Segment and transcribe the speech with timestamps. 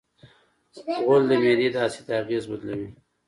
[1.05, 2.89] غول د معدې د اسید اغېز بدلوي.